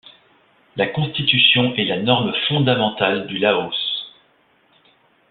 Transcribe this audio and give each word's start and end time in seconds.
La 0.77 0.87
Constitution 0.87 1.75
est 1.75 1.85
la 1.85 2.01
norme 2.01 2.33
fondamentale 2.47 3.27
du 3.27 3.37
Laos. 3.37 4.09